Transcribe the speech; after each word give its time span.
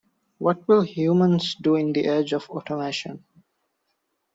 What 0.39 0.67
will 0.67 0.81
humans 0.81 1.53
do 1.53 1.75
in 1.75 1.93
the 1.93 2.05
age 2.07 2.33
of 2.33 2.49
automation? 2.49 3.23